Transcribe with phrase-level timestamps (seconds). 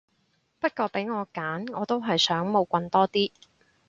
[0.59, 3.31] 不過俾我揀我都係想冇棍多啲